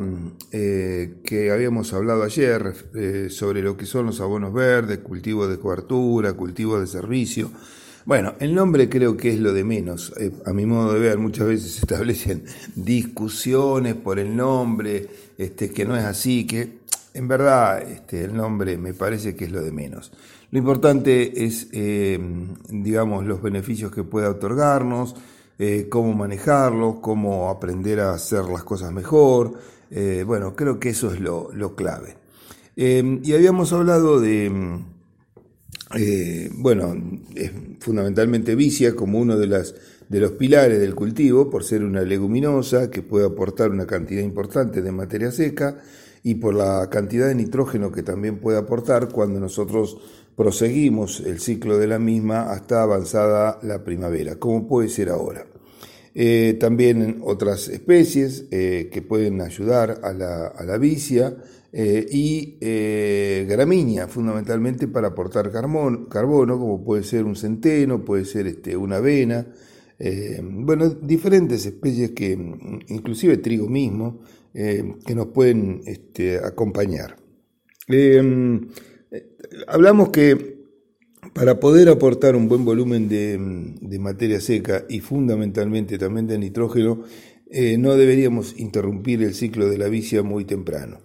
que 0.50 1.50
habíamos 1.52 1.92
hablado 1.92 2.22
ayer 2.22 3.30
sobre 3.30 3.62
lo 3.62 3.76
que 3.76 3.84
son 3.84 4.06
los 4.06 4.20
abonos 4.20 4.52
verdes, 4.52 4.98
cultivo 4.98 5.48
de 5.48 5.58
cobertura, 5.58 6.34
cultivo 6.34 6.78
de 6.78 6.86
servicio. 6.86 7.50
Bueno, 8.04 8.34
el 8.38 8.54
nombre 8.54 8.88
creo 8.88 9.16
que 9.16 9.30
es 9.30 9.40
lo 9.40 9.52
de 9.52 9.64
menos. 9.64 10.14
a 10.46 10.52
mi 10.52 10.66
modo 10.66 10.94
de 10.94 11.00
ver, 11.00 11.18
muchas 11.18 11.48
veces 11.48 11.72
se 11.72 11.80
establecen 11.80 12.44
discusiones 12.76 13.96
por 13.96 14.20
el 14.20 14.36
nombre, 14.36 15.08
este, 15.36 15.70
que 15.70 15.84
no 15.84 15.96
es 15.96 16.04
así, 16.04 16.46
que 16.46 16.78
en 17.12 17.26
verdad, 17.26 17.82
este, 17.82 18.22
el 18.24 18.34
nombre 18.34 18.78
me 18.78 18.94
parece 18.94 19.34
que 19.34 19.46
es 19.46 19.50
lo 19.50 19.60
de 19.60 19.72
menos. 19.72 20.12
Lo 20.52 20.58
importante 20.58 21.44
es, 21.44 21.68
eh, 21.72 22.18
digamos, 22.70 23.26
los 23.26 23.42
beneficios 23.42 23.90
que 23.92 24.04
pueda 24.04 24.30
otorgarnos, 24.30 25.16
eh, 25.58 25.86
cómo 25.88 26.14
manejarlos, 26.14 27.00
cómo 27.00 27.50
aprender 27.50 28.00
a 28.00 28.14
hacer 28.14 28.44
las 28.44 28.64
cosas 28.64 28.92
mejor. 28.92 29.54
Eh, 29.90 30.24
bueno, 30.26 30.54
creo 30.54 30.78
que 30.78 30.90
eso 30.90 31.12
es 31.12 31.20
lo, 31.20 31.74
clave. 31.74 32.16
y 32.76 33.32
habíamos 33.32 33.72
hablado 33.72 34.20
de, 34.20 34.82
bueno, 36.54 36.94
fundamentalmente 37.80 38.54
vicia 38.54 38.94
como 38.94 39.18
uno 39.18 39.36
de, 39.36 39.46
las, 39.46 39.74
de 40.08 40.20
los 40.20 40.32
pilares 40.32 40.78
del 40.78 40.94
cultivo, 40.94 41.50
por 41.50 41.64
ser 41.64 41.82
una 41.82 42.02
leguminosa 42.02 42.90
que 42.90 43.02
puede 43.02 43.26
aportar 43.26 43.70
una 43.70 43.86
cantidad 43.86 44.22
importante 44.22 44.82
de 44.82 44.92
materia 44.92 45.32
seca 45.32 45.78
y 46.22 46.34
por 46.36 46.54
la 46.54 46.88
cantidad 46.90 47.28
de 47.28 47.34
nitrógeno 47.34 47.90
que 47.92 48.02
también 48.02 48.38
puede 48.38 48.58
aportar 48.58 49.08
cuando 49.08 49.40
nosotros 49.40 49.98
proseguimos 50.38 51.18
el 51.18 51.40
ciclo 51.40 51.78
de 51.78 51.88
la 51.88 51.98
misma 51.98 52.52
hasta 52.52 52.84
avanzada 52.84 53.58
la 53.62 53.82
primavera, 53.82 54.36
como 54.36 54.68
puede 54.68 54.88
ser 54.88 55.08
ahora. 55.08 55.44
Eh, 56.14 56.56
también 56.60 57.18
otras 57.24 57.66
especies 57.66 58.46
eh, 58.52 58.88
que 58.92 59.02
pueden 59.02 59.40
ayudar 59.40 60.00
a 60.00 60.12
la, 60.12 60.78
vicia 60.78 61.36
eh, 61.72 62.06
y 62.08 62.56
gramínea, 63.48 64.06
fundamentalmente 64.06 64.86
para 64.86 65.08
aportar 65.08 65.50
carbono, 65.50 66.08
como 66.08 66.84
puede 66.84 67.02
ser 67.02 67.24
un 67.24 67.34
centeno, 67.34 68.04
puede 68.04 68.24
ser 68.24 68.46
este, 68.46 68.76
una 68.76 68.98
avena, 68.98 69.44
bueno, 70.40 70.88
diferentes 70.88 71.66
especies 71.66 72.12
que, 72.12 72.30
inclusive 72.86 73.38
trigo 73.38 73.68
mismo, 73.68 74.20
que 74.54 75.14
nos 75.16 75.26
pueden 75.26 75.80
este, 75.84 76.38
acompañar. 76.38 77.16
Eh, 79.10 79.36
hablamos 79.66 80.10
que 80.10 80.58
para 81.34 81.60
poder 81.60 81.88
aportar 81.88 82.36
un 82.36 82.48
buen 82.48 82.64
volumen 82.64 83.08
de, 83.08 83.98
materia 83.98 84.40
seca 84.40 84.84
y 84.88 85.00
fundamentalmente 85.00 85.98
también 85.98 86.26
de 86.26 86.38
nitrógeno, 86.38 87.02
eh, 87.50 87.76
no 87.78 87.96
deberíamos 87.96 88.58
interrumpir 88.58 89.22
el 89.22 89.34
ciclo 89.34 89.68
de 89.68 89.78
la 89.78 89.88
vicia 89.88 90.22
muy 90.22 90.44
temprano. 90.44 91.00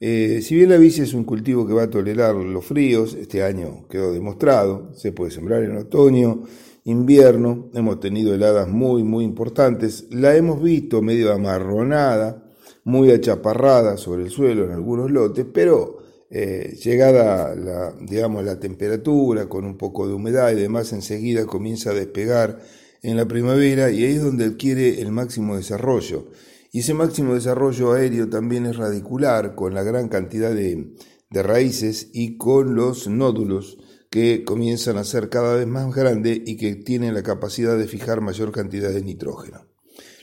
si 0.00 0.54
bien 0.54 0.68
la 0.68 0.76
vicia 0.76 1.02
es 1.02 1.14
un 1.14 1.24
cultivo 1.24 1.66
que 1.66 1.72
va 1.72 1.84
a 1.84 1.90
tolerar 1.90 2.34
los 2.34 2.64
fríos, 2.64 3.14
este 3.14 3.42
año 3.42 3.88
quedó 3.88 4.12
demostrado, 4.12 4.92
se 4.92 5.12
puede 5.12 5.30
sembrar 5.30 5.62
en 5.62 5.76
otoño, 5.78 6.44
invierno, 6.84 7.70
hemos 7.74 8.00
tenido 8.00 8.34
heladas 8.34 8.68
muy, 8.68 9.02
muy 9.02 9.24
importantes, 9.24 10.06
la 10.10 10.36
hemos 10.36 10.62
visto 10.62 11.00
medio 11.00 11.32
amarronada, 11.32 12.44
muy 12.84 13.10
achaparrada 13.10 13.96
sobre 13.96 14.24
el 14.24 14.30
suelo 14.30 14.64
en 14.64 14.72
algunos 14.72 15.10
lotes, 15.10 15.46
pero 15.50 16.03
eh, 16.30 16.76
llegada 16.82 17.54
la, 17.54 17.94
digamos, 18.00 18.44
la 18.44 18.58
temperatura, 18.58 19.48
con 19.48 19.64
un 19.64 19.76
poco 19.76 20.08
de 20.08 20.14
humedad 20.14 20.50
y 20.52 20.56
demás, 20.56 20.92
enseguida 20.92 21.46
comienza 21.46 21.90
a 21.90 21.94
despegar 21.94 22.60
en 23.02 23.16
la 23.16 23.26
primavera 23.26 23.90
y 23.90 24.04
ahí 24.04 24.14
es 24.14 24.22
donde 24.22 24.46
adquiere 24.46 25.00
el 25.00 25.12
máximo 25.12 25.56
desarrollo. 25.56 26.30
Y 26.72 26.80
ese 26.80 26.94
máximo 26.94 27.34
desarrollo 27.34 27.92
aéreo 27.92 28.28
también 28.28 28.66
es 28.66 28.76
radicular, 28.76 29.54
con 29.54 29.74
la 29.74 29.82
gran 29.82 30.08
cantidad 30.08 30.52
de, 30.52 30.94
de 31.30 31.42
raíces 31.42 32.10
y 32.12 32.36
con 32.36 32.74
los 32.74 33.06
nódulos 33.06 33.78
que 34.10 34.44
comienzan 34.44 34.96
a 34.96 35.04
ser 35.04 35.28
cada 35.28 35.56
vez 35.56 35.66
más 35.66 35.94
grandes 35.94 36.40
y 36.46 36.56
que 36.56 36.76
tienen 36.76 37.14
la 37.14 37.22
capacidad 37.22 37.76
de 37.76 37.86
fijar 37.86 38.20
mayor 38.20 38.52
cantidad 38.52 38.90
de 38.90 39.02
nitrógeno. 39.02 39.66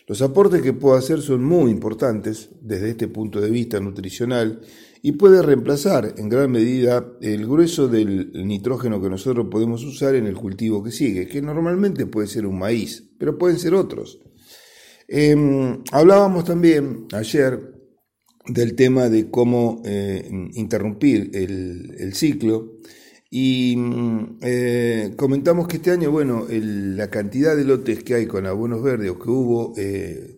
Los 0.08 0.22
aportes 0.22 0.62
que 0.62 0.74
puedo 0.74 0.96
hacer 0.96 1.22
son 1.22 1.43
muy 1.43 1.72
importantes 1.72 2.50
desde 2.62 2.89
este 2.89 3.08
punto 3.08 3.39
de 3.39 3.50
vista 3.50 3.79
nutricional 3.79 4.62
y 5.01 5.13
puede 5.13 5.41
reemplazar 5.41 6.13
en 6.17 6.29
gran 6.29 6.51
medida 6.51 7.05
el 7.22 7.48
grueso 7.48 7.88
del 7.88 8.31
nitrógeno 8.34 9.01
que 9.01 9.10
nosotros 9.10 9.48
podemos 9.50 9.84
usar 9.84 10.15
en 10.15 10.27
el 10.27 10.36
cultivo 10.36 10.84
que 10.84 10.91
sigue, 10.91 11.27
que 11.27 11.41
normalmente 11.41 12.05
puede 12.05 12.27
ser 12.27 12.46
un 12.46 12.60
maíz, 12.60 13.12
pero 13.17 13.38
pueden 13.38 13.58
ser 13.58 13.74
otros. 13.74 14.20
Em, 15.08 15.84
hablábamos 15.91 16.46
también 16.46 17.08
ayer 17.13 17.60
del 18.48 18.75
tema 18.75 19.10
de 19.10 19.29
cómo 19.29 19.81
eh, 19.86 20.29
interrumpir 20.53 21.31
el 21.34 22.13
ciclo 22.13 22.79
y 23.34 23.77
mm, 23.77 24.39
eh, 24.41 25.13
comentamos 25.15 25.65
que 25.70 25.77
este 25.77 25.91
año, 25.91 26.12
bueno, 26.12 26.46
la 26.50 27.10
cantidad 27.10 27.55
de 27.55 27.63
lotes 27.63 28.03
que 28.03 28.15
hay 28.15 28.27
con 28.27 28.46
abonos 28.46 28.84
verdes 28.84 29.10
o 29.10 29.17
que 29.17 29.29
hubo 29.29 29.74
eh, 29.77 30.38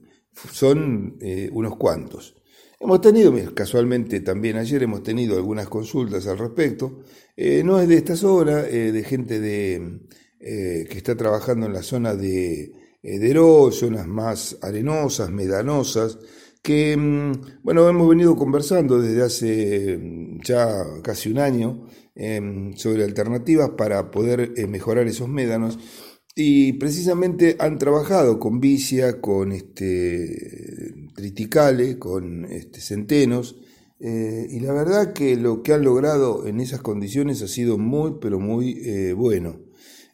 son 0.51 1.17
eh, 1.20 1.50
unos 1.51 1.75
cuantos. 1.75 2.36
Hemos 2.84 3.02
tenido, 3.02 3.34
casualmente 3.56 4.20
también 4.20 4.58
ayer 4.58 4.84
hemos 4.84 5.04
tenido 5.04 5.38
algunas 5.38 5.68
consultas 5.68 6.28
al 6.28 6.38
respecto. 6.38 7.04
no 7.63 7.80
es 7.80 7.88
de 7.88 7.96
esta 7.96 8.16
zona, 8.16 8.63
de 8.63 9.04
gente 9.04 9.40
de, 9.40 10.00
que 10.40 10.98
está 10.98 11.16
trabajando 11.16 11.66
en 11.66 11.74
la 11.74 11.82
zona 11.82 12.13
de 12.16 12.74
Deró, 13.02 13.72
zonas 13.72 14.08
más 14.08 14.58
arenosas, 14.62 15.30
medanosas, 15.30 16.18
que, 16.62 16.96
mm, 16.96 17.62
bueno, 17.63 17.88
hemos 17.90 18.08
venido 18.08 18.36
conversando 18.38 19.02
desde 19.02 19.24
hace 19.24 19.98
mm, 19.98 20.40
ya 20.42 20.84
casi 21.04 21.30
un 21.30 21.40
año 21.40 21.88
Em, 22.16 22.75
sobre 22.75 23.04
alternativas 23.04 23.72
para 23.72 24.12
poder 24.12 24.54
eh, 24.56 24.68
mejorar 24.68 25.08
esos 25.08 25.28
médanos. 25.30 25.80
Y 26.36 26.74
precisamente 26.74 27.56
han 27.60 27.80
trabajado 27.80 28.40
con 28.40 28.60
vicia, 28.60 29.20
con 29.20 29.52
este, 29.52 31.02
triticale, 31.13 31.98
con 31.98 32.46
este, 32.46 32.82
centenos. 32.82 33.55
Eh, 34.00 34.48
y 34.50 34.60
la 34.60 34.74
verdad 34.74 35.13
que 35.13 35.38
lo 35.38 35.63
que 35.63 35.74
han 35.74 35.84
logrado 35.84 36.46
en 36.46 36.60
esas 36.60 36.82
condiciones 36.82 37.41
ha 37.41 37.48
sido 37.48 37.77
muy, 37.77 38.15
pero 38.22 38.39
muy 38.39 38.82
eh, 38.84 39.13
bueno. 39.13 39.62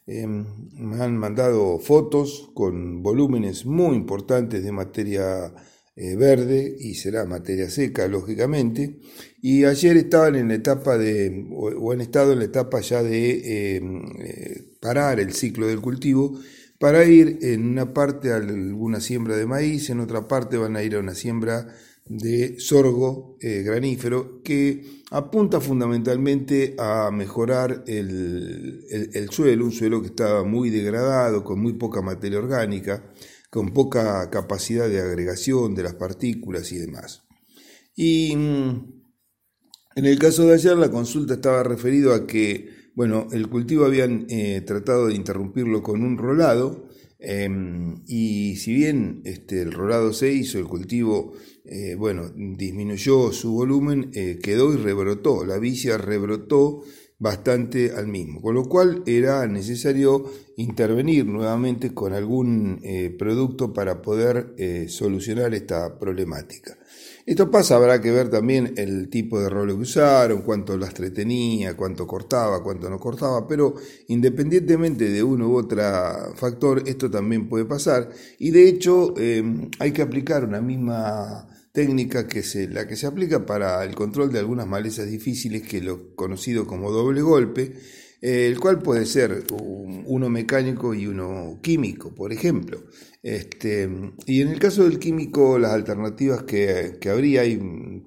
Em, 0.06 0.44
me 0.72 1.02
han 1.02 1.16
mandado 1.16 1.78
fotos 1.78 2.50
con 2.54 3.02
volúmenes 3.02 3.64
muy 3.66 3.96
importantes 3.96 4.62
de 4.64 4.72
materia 4.72 5.52
eh, 5.96 6.16
verde 6.16 6.76
y 6.78 6.94
será 6.94 7.24
materia 7.26 7.68
seca, 7.70 8.08
lógicamente. 8.08 8.98
Y 9.42 9.64
ayer 9.64 9.96
estaban 9.96 10.36
en 10.36 10.48
la 10.48 10.54
etapa 10.54 10.96
de, 10.98 11.46
o, 11.52 11.92
han 11.92 12.00
estado 12.00 12.32
en 12.32 12.40
la 12.40 12.44
etapa 12.46 12.80
ya 12.80 13.02
de 13.02 13.76
em, 13.76 14.02
parar 14.80 15.20
el 15.20 15.32
ciclo 15.32 15.66
del 15.66 15.80
cultivo 15.80 16.38
para 16.80 17.04
ir 17.04 17.40
en 17.42 17.68
una 17.68 17.92
parte 17.92 18.32
a 18.32 18.36
alguna 18.36 19.00
siembra 19.00 19.36
de 19.36 19.44
maíz, 19.44 19.90
en 19.90 20.00
otra 20.00 20.26
parte 20.26 20.56
van 20.56 20.76
a 20.76 20.82
ir 20.82 20.94
a 20.94 21.00
una 21.00 21.14
siembra 21.14 21.68
de 22.06 22.58
sorgo 22.58 23.36
eh, 23.38 23.60
granífero 23.62 24.40
que 24.42 25.02
apunta 25.10 25.60
fundamentalmente 25.60 26.74
a 26.78 27.10
mejorar 27.12 27.84
el, 27.86 28.82
el, 29.12 29.28
suelo, 29.28 29.66
un 29.66 29.72
suelo 29.72 30.00
que 30.00 30.06
estaba 30.06 30.42
muy 30.42 30.70
degradado, 30.70 31.44
con 31.44 31.60
muy 31.60 31.74
poca 31.74 32.00
materia 32.00 32.38
orgánica, 32.38 33.12
con 33.50 33.74
poca 33.74 34.30
capacidad 34.30 34.88
de 34.88 35.02
agregación 35.02 35.74
de 35.74 35.82
las 35.82 35.96
partículas 35.96 36.72
y 36.72 36.78
demás. 36.78 37.24
Y 37.94 38.34
mm, 38.34 39.02
en 39.96 40.06
el 40.06 40.18
caso 40.18 40.46
de 40.46 40.54
ayer 40.54 40.78
la 40.78 40.90
consulta 40.90 41.34
estaba 41.34 41.62
referido 41.62 42.14
a 42.14 42.26
que, 42.26 42.79
bueno, 43.00 43.28
el 43.32 43.48
cultivo 43.48 43.86
habían 43.86 44.26
eh, 44.28 44.60
tratado 44.60 45.06
de 45.06 45.14
interrumpirlo 45.14 45.82
con 45.82 46.02
un 46.02 46.18
rolado, 46.18 46.86
em, 47.18 48.02
y 48.06 48.56
si 48.56 48.74
bien 48.74 49.22
este, 49.24 49.62
el 49.62 49.72
rolado 49.72 50.12
se 50.12 50.30
hizo, 50.30 50.58
el 50.58 50.66
cultivo, 50.66 51.32
eh, 51.64 51.94
bueno, 51.94 52.28
disminuyó 52.36 53.32
su 53.32 53.54
volumen, 53.54 54.10
eh, 54.12 54.38
quedó 54.42 54.74
y 54.74 54.76
rebrotó, 54.76 55.46
la 55.46 55.58
vicia 55.58 55.96
rebrotó 55.96 56.82
bastante 57.18 57.92
al 57.92 58.06
mismo, 58.06 58.42
con 58.42 58.54
lo 58.54 58.64
cual 58.64 59.02
era 59.06 59.46
necesario 59.46 60.30
intervenir 60.58 61.24
nuevamente 61.24 61.94
con 61.94 62.12
algún 62.12 62.80
eh, 62.82 63.08
producto 63.18 63.72
para 63.72 64.02
poder 64.02 64.88
solucionar 64.90 65.54
esta 65.54 65.98
problemática. 65.98 66.76
Esto 67.26 67.50
pasa, 67.50 67.76
habrá 67.76 68.00
que 68.00 68.10
ver 68.10 68.30
también 68.30 68.74
el 68.76 69.08
tipo 69.10 69.40
de 69.40 69.48
rollo 69.48 69.76
que 69.76 69.82
usaron, 69.82 70.42
cuánto 70.42 70.76
lastre 70.76 71.10
tenía, 71.10 71.76
cuánto 71.76 72.06
cortaba, 72.06 72.62
cuánto 72.62 72.88
no 72.88 72.98
cortaba, 72.98 73.46
pero 73.46 73.74
independientemente 74.08 75.10
de 75.10 75.22
uno 75.22 75.48
u 75.48 75.56
otro 75.56 75.82
factor, 76.34 76.82
esto 76.86 77.10
también 77.10 77.48
puede 77.48 77.64
pasar. 77.64 78.08
Y 78.38 78.50
de 78.50 78.68
hecho 78.68 79.14
eh, 79.18 79.42
hay 79.78 79.92
que 79.92 80.02
aplicar 80.02 80.44
una 80.44 80.60
misma 80.60 81.46
técnica 81.72 82.26
que 82.26 82.40
es 82.40 82.54
la 82.70 82.88
que 82.88 82.96
se 82.96 83.06
aplica 83.06 83.46
para 83.46 83.84
el 83.84 83.94
control 83.94 84.32
de 84.32 84.38
algunas 84.38 84.66
malezas 84.66 85.08
difíciles, 85.08 85.62
que 85.62 85.78
es 85.78 85.84
lo 85.84 86.14
conocido 86.16 86.66
como 86.66 86.90
doble 86.90 87.22
golpe, 87.22 87.74
el 88.20 88.58
cual 88.60 88.80
puede 88.80 89.06
ser 89.06 89.44
uno 90.06 90.28
mecánico 90.28 90.94
y 90.94 91.06
uno 91.06 91.58
químico, 91.62 92.14
por 92.14 92.32
ejemplo. 92.32 92.84
Este, 93.22 93.88
y 94.26 94.40
en 94.42 94.48
el 94.48 94.58
caso 94.58 94.84
del 94.84 94.98
químico, 94.98 95.58
las 95.58 95.72
alternativas 95.72 96.42
que, 96.42 96.98
que 97.00 97.10
habría, 97.10 97.42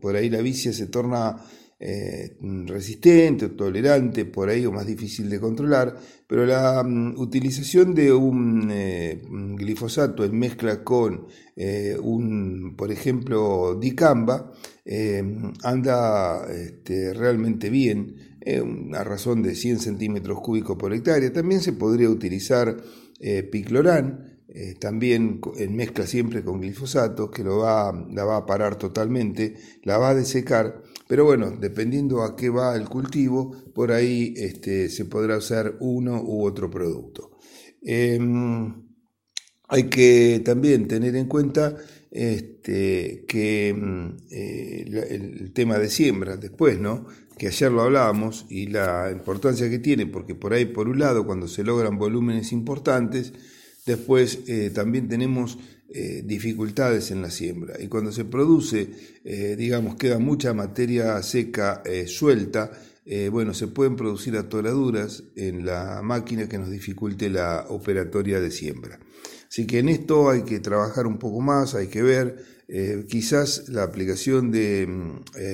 por 0.01 0.15
ahí 0.15 0.29
la 0.29 0.41
vicia 0.41 0.74
se 0.74 0.88
torna 0.88 1.38
eh, 1.86 2.38
resistente 2.65 3.43
o 3.43 3.51
tolerante, 3.51 4.24
por 4.24 4.48
ahí 4.48 4.65
o 4.65 4.72
más 4.72 4.86
difícil 4.86 5.29
de 5.29 5.38
controlar, 5.38 5.93
pero 6.25 6.46
la 6.46 6.82
mm, 6.82 7.20
utilización 7.20 7.93
de 7.93 8.13
un 8.13 8.70
eh, 8.72 9.22
glifosato 9.58 10.24
en 10.24 10.39
mezcla 10.39 10.82
con 10.82 11.27
eh, 11.58 11.98
un, 12.01 12.77
por 12.77 12.89
ejemplo, 12.89 13.77
dicamba, 13.82 14.53
anda 15.63 16.46
este, 16.53 17.13
realmente 17.13 17.70
bien, 17.70 18.32
a 18.93 19.03
razón 19.03 19.41
de 19.41 19.55
100 19.55 19.79
centímetros 19.79 20.39
cúbicos 20.41 20.77
por 20.77 20.93
hectárea. 20.93 21.31
También 21.31 21.62
se 21.62 21.73
podría 21.73 22.09
utilizar 22.09 22.77
piclorán, 23.51 24.39
también 24.79 25.39
en 25.57 25.75
mezcla 25.75 26.05
siempre 26.05 26.43
con 26.43 26.59
glifosato, 26.59 27.31
que 27.31 27.43
lo 27.43 27.59
va, 27.59 27.93
la 28.12 28.25
va 28.25 28.38
a 28.38 28.45
parar 28.45 28.77
totalmente, 28.77 29.55
la 29.83 29.97
va 29.97 30.09
a 30.09 30.15
desecar 30.15 30.83
pero 31.07 31.25
bueno, 31.25 31.51
dependiendo 31.51 32.23
a 32.23 32.35
qué 32.35 32.50
va 32.50 32.75
el 32.75 32.85
cultivo, 32.85 33.51
por 33.73 33.91
ahí 33.91 34.33
este, 34.38 34.89
se 34.89 35.05
podrá 35.05 35.38
usar 35.38 35.75
uno 35.79 36.21
u 36.23 36.43
otro 36.43 36.69
producto. 36.71 37.38
Em, 37.81 38.73
hay 39.67 39.83
que 39.89 40.41
también 40.43 40.88
tener 40.88 41.15
en 41.15 41.27
cuenta 41.27 41.75
este, 42.09 43.25
que 43.27 43.69
em, 43.69 44.17
eh, 44.31 44.85
el, 45.09 45.53
tema 45.53 45.77
de 45.77 45.89
siembra 45.89 46.38
después, 46.38 46.79
¿no? 46.79 47.05
Que 47.43 47.50
ayer 47.50 47.73
lo 47.73 47.81
hablábamos 47.81 48.45
y 48.47 48.67
la 48.67 49.12
importancia 49.12 49.69
que 49.69 49.77
tiene, 49.77 50.05
porque 50.05 50.33
por 50.33 50.53
ahí, 50.53 50.63
por 50.63 50.88
un 50.88 51.00
lado, 51.00 51.25
cuando 51.25 51.50
se 51.50 51.65
logran 51.65 51.97
volúmenes 51.97 52.53
importantes, 52.53 53.33
después 53.85 54.39
eh, 54.47 54.71
también 54.73 55.09
tenemos 55.09 55.57
eh, 55.89 56.23
dificultades 56.23 57.12
en 57.12 57.21
la 57.21 57.29
siembra. 57.29 57.75
Y 57.81 57.89
cuando 57.89 58.13
se 58.13 58.23
produce, 58.23 58.88
eh, 59.25 59.57
digamos, 59.57 59.95
queda 59.95 60.19
mucha 60.19 60.53
materia 60.53 61.21
seca 61.21 61.83
eh, 63.05 63.29
bueno, 63.29 63.53
se 63.53 63.67
pueden 63.67 63.95
producir 63.95 64.38
atoraduras 64.38 65.24
en 65.36 65.65
la 65.65 66.01
máquina 66.03 66.48
que 66.48 66.57
nos 66.57 66.69
dificulte 66.69 67.29
la 67.29 67.65
operatoria 67.69 68.39
de 68.39 68.51
siembra. 68.51 69.00
Así 69.50 69.67
que 69.67 69.79
en 69.79 69.89
esto 69.89 70.29
hay 70.29 70.43
que 70.43 70.60
trabajar 70.60 71.05
un 71.05 71.19
poco 71.19 71.41
más, 71.41 71.75
hay 71.75 71.88
que 71.88 72.01
ver, 72.01 72.43
quizás 73.07 73.69
la 73.69 73.83
aplicación 73.83 74.50
de, 74.50 74.88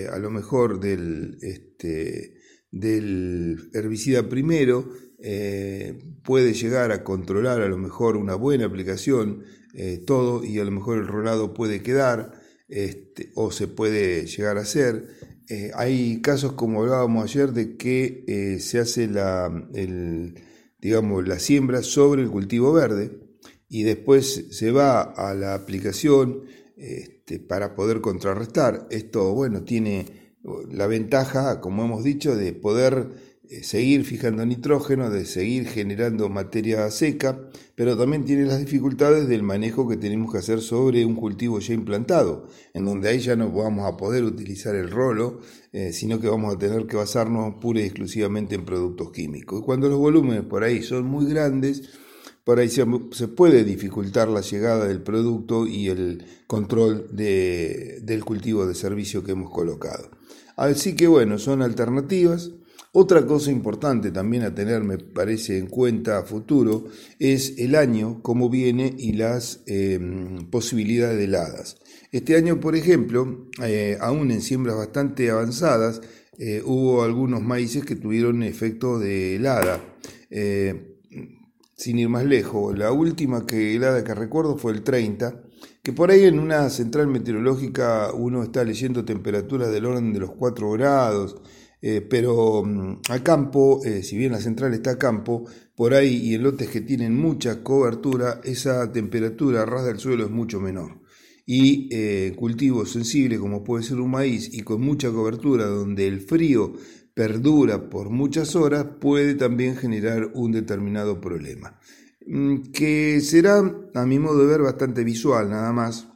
a 0.10 0.18
lo 0.20 0.30
mejor 0.30 0.80
del, 0.80 1.38
este, 1.42 2.36
del 2.72 3.70
herbicida 3.74 4.30
primero, 4.30 4.90
puede 6.24 6.54
llegar 6.54 6.94
a 6.94 7.04
controlar 7.04 7.60
a 7.60 7.68
lo 7.68 7.78
mejor 7.78 8.16
una 8.16 8.36
buena 8.36 8.68
aplicación 8.68 9.44
eh, 9.74 10.02
todo 10.04 10.44
y 10.44 10.60
a 10.60 10.66
lo 10.66 10.72
mejor 10.72 10.98
el 10.98 11.08
rolado 11.08 11.54
puede 11.54 11.84
quedar 11.84 12.34
este, 12.70 13.32
o 13.36 13.52
se 13.52 13.68
puede 13.68 14.26
llegar 14.26 14.58
a 14.58 14.62
hacer. 14.62 15.08
Eh, 15.50 15.72
hay 15.74 16.22
casos 16.22 16.54
como 16.54 16.82
hablábamos 16.82 17.24
ayer 17.24 17.52
de 17.54 17.76
que 17.76 18.24
eh, 18.28 18.60
se 18.60 18.78
hace 18.78 19.08
la, 19.08 19.52
digamos, 20.80 21.28
la 21.28 21.40
siembra 21.40 21.82
sobre 21.82 22.22
el 22.22 22.30
cultivo 22.30 22.72
verde 22.72 23.20
y 23.68 23.82
después 23.82 24.46
se 24.52 24.72
va 24.72 25.02
a 25.02 25.34
la 25.34 25.56
aplicación 25.56 26.44
este, 26.78 27.40
para 27.40 27.74
poder 27.74 28.00
contrarrestar. 28.00 28.88
Esto, 28.92 29.34
bueno, 29.34 29.64
tiene 29.64 30.06
la 30.72 30.86
ventaja, 30.86 31.60
como 31.62 31.84
hemos 31.84 32.04
dicho, 32.04 32.36
de 32.36 32.54
poder 32.54 33.08
seguir 33.64 34.06
fijando 34.06 34.46
nitrógeno, 34.46 35.10
de 35.10 35.26
seguir 35.26 35.68
generando 35.68 36.30
materia 36.30 36.90
seca, 36.92 37.40
pero 37.76 37.98
también 37.98 38.24
tiene 38.24 38.46
las 38.46 38.60
dificultades 38.60 39.28
del 39.28 39.42
manejo 39.42 39.88
que 39.88 39.98
tenemos 39.98 40.32
que 40.32 40.38
hacer 40.38 40.62
sobre 40.62 41.04
un 41.06 41.16
cultivo 41.16 41.60
ya 41.60 41.74
implantado, 41.74 42.48
en 42.74 42.86
donde 42.86 43.10
ahí 43.10 43.20
ya 43.20 43.36
no 43.36 43.52
vamos 43.52 43.92
a 43.92 43.98
poder 43.98 44.24
utilizar 44.24 44.76
el 44.76 44.92
rolo, 44.92 45.40
eh, 45.74 45.92
sino 45.94 46.20
que 46.20 46.28
vamos 46.28 46.56
a 46.56 46.60
tener 46.60 46.86
que 46.86 46.98
basarnos 46.98 47.56
pura 47.56 47.82
y 47.82 47.86
exclusivamente 47.86 48.56
en 48.56 48.66
productos 48.66 49.12
químicos. 49.12 49.62
Y 49.62 49.64
cuando 49.64 49.90
los 49.90 49.98
volúmenes 49.98 50.44
por 50.44 50.64
ahí 50.64 50.84
son 50.84 51.06
muy 51.06 51.26
grandes, 51.26 51.90
por 52.44 52.60
ahí 52.60 52.70
se, 52.70 52.86
puede 53.28 53.64
dificultar 53.64 54.28
la 54.28 54.42
llegada 54.42 54.88
del 54.88 55.02
producto 55.02 55.68
y 55.68 55.88
el 55.90 56.26
control 56.48 57.08
del 57.12 58.26
cultivo 58.26 58.66
de 58.66 58.74
servicio 58.74 59.24
que 59.24 59.34
hemos 59.34 59.52
colocado. 59.52 60.10
Así 60.56 60.96
que 60.96 61.08
bueno, 61.08 61.38
son 61.38 61.62
alternativas. 61.62 62.52
Otra 62.92 63.26
cosa 63.28 63.52
importante 63.52 64.10
también 64.10 64.44
a 64.44 64.56
tener, 64.56 64.84
me 64.84 64.98
parece, 64.98 65.60
en 65.60 65.68
cuenta 65.68 66.18
a 66.18 66.24
futuro 66.24 66.86
es 67.20 67.60
el 67.60 67.76
año, 67.76 68.22
cómo 68.24 68.50
viene 68.50 68.96
y 68.98 69.14
las 69.14 69.62
em, 69.68 70.50
posibilidades 70.50 71.18
de 71.18 71.26
heladas. 71.26 71.78
Este 72.12 72.36
año, 72.36 72.60
por 72.60 72.76
ejemplo, 72.76 73.48
eh, 73.64 73.96
aún 74.02 74.32
en 74.32 74.42
siembras 74.42 74.76
bastante 74.76 75.30
avanzadas, 75.30 76.02
eh, 76.40 76.64
hubo 76.66 77.04
algunos 77.04 77.44
maíces 77.44 77.86
que 77.86 77.96
tuvieron 77.96 78.42
efecto 78.42 78.98
de 78.98 79.36
helada. 79.36 79.84
Eh, 80.32 80.96
sin 81.76 82.00
ir 82.00 82.10
más 82.10 82.26
lejos, 82.26 82.78
la 82.78 82.92
última 82.92 83.46
que 83.46 83.76
helada 83.76 84.04
que 84.04 84.16
recuerdo 84.16 84.58
fue 84.58 84.72
el 84.72 84.84
30, 84.84 85.44
que 85.84 85.94
por 85.94 86.10
ahí 86.12 86.26
en 86.26 86.40
una 86.40 86.70
central 86.70 87.08
meteorológica 87.08 88.12
uno 88.14 88.42
está 88.44 88.64
leyendo 88.64 89.06
temperaturas 89.06 89.72
del 89.72 89.86
orden 89.86 90.12
de 90.12 90.20
los 90.20 90.32
4 90.32 90.72
grados, 90.72 91.38
eh, 91.82 92.02
pero 92.02 92.64
mm, 92.64 93.02
a 93.10 93.24
campo, 93.24 93.82
eh, 93.86 94.04
si 94.04 94.18
bien 94.18 94.32
la 94.32 94.42
central 94.42 94.74
está 94.74 94.92
a 94.92 94.98
campo, 94.98 95.46
por 95.76 95.94
ahí 95.94 96.18
y 96.18 96.36
en 96.36 96.44
lotes 96.44 96.70
que 96.70 96.82
tienen 96.82 97.16
mucha 97.16 97.64
cobertura, 97.64 98.42
esa 98.44 98.92
temperatura 98.92 99.62
a 99.62 99.66
ras 99.66 99.86
del 99.86 100.00
suelo 100.00 100.26
es 100.26 100.32
mucho 100.32 100.60
menor. 100.60 101.02
Y 101.46 101.90
eh, 101.92 102.36
cultivos 102.36 102.92
sensibles 102.92 103.40
como 103.40 103.64
puede 103.64 103.84
ser 103.84 104.00
un 104.00 104.12
maíz 104.12 104.54
y 104.54 104.62
con 104.62 104.82
mucha 104.82 105.10
cobertura 105.10 105.66
donde 105.66 106.08
el 106.08 106.22
frío 106.22 106.74
perdura 107.16 107.90
por 107.90 108.10
muchas 108.10 108.56
horas 108.56 108.86
puede 109.00 109.36
también 109.36 109.76
generar 109.76 110.32
un 110.36 110.52
determinado 110.52 111.20
problema. 111.22 111.80
Mm, 112.28 112.72
que 112.72 113.22
será, 113.22 113.60
a 113.96 114.06
mi 114.06 114.20
modo 114.20 114.40
de 114.40 114.46
ver, 114.48 114.62
bastante 114.62 115.04
visual 115.04 115.50
nada 115.50 115.74
más, 115.74 116.08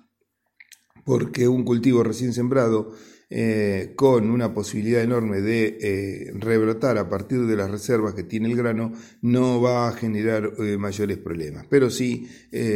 porque 1.06 1.48
un 1.48 1.64
cultivo 1.64 2.04
recién 2.04 2.34
sembrado 2.34 2.92
eh, 3.36 3.94
con 3.96 4.30
una 4.30 4.54
posibilidad 4.54 5.02
enorme 5.02 5.42
de 5.42 5.80
eh, 5.82 6.32
rebrotar 6.36 7.00
a 7.00 7.10
partir 7.10 7.48
de 7.48 7.56
las 7.56 7.72
reservas 7.72 8.14
que 8.14 8.22
tiene 8.22 8.48
el 8.48 8.56
grano, 8.56 8.94
no 9.24 9.60
va 9.60 9.88
a 9.88 9.94
generar 9.94 10.52
eh, 10.60 10.78
mayores 10.78 11.18
problemas, 11.18 11.66
pero 11.68 11.90
sí, 11.90 12.30